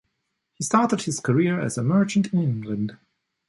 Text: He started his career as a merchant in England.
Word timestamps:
He 0.55 0.63
started 0.63 1.03
his 1.03 1.19
career 1.19 1.61
as 1.61 1.77
a 1.77 1.83
merchant 1.83 2.33
in 2.33 2.41
England. 2.41 2.97